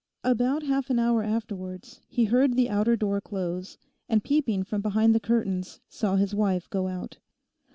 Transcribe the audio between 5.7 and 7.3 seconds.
saw his wife go out.